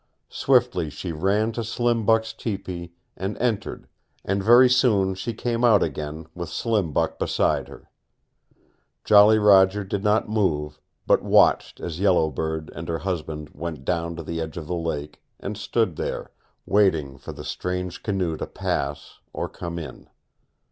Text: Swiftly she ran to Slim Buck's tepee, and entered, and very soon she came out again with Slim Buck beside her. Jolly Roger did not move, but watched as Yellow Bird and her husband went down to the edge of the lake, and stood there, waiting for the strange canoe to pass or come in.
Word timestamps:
Swiftly 0.31 0.89
she 0.89 1.11
ran 1.11 1.51
to 1.51 1.63
Slim 1.63 2.07
Buck's 2.07 2.33
tepee, 2.33 2.91
and 3.15 3.37
entered, 3.37 3.87
and 4.25 4.41
very 4.41 4.67
soon 4.67 5.13
she 5.13 5.31
came 5.31 5.63
out 5.63 5.83
again 5.83 6.25
with 6.33 6.49
Slim 6.49 6.91
Buck 6.91 7.19
beside 7.19 7.67
her. 7.67 7.87
Jolly 9.03 9.37
Roger 9.37 9.83
did 9.83 10.03
not 10.03 10.27
move, 10.27 10.81
but 11.05 11.21
watched 11.21 11.79
as 11.79 11.99
Yellow 11.99 12.31
Bird 12.31 12.71
and 12.73 12.87
her 12.89 12.97
husband 12.97 13.51
went 13.51 13.85
down 13.85 14.15
to 14.15 14.23
the 14.23 14.41
edge 14.41 14.57
of 14.57 14.65
the 14.65 14.73
lake, 14.73 15.21
and 15.39 15.55
stood 15.55 15.97
there, 15.97 16.31
waiting 16.65 17.19
for 17.19 17.31
the 17.31 17.43
strange 17.45 18.01
canoe 18.01 18.35
to 18.37 18.47
pass 18.47 19.19
or 19.31 19.47
come 19.47 19.77
in. 19.77 20.09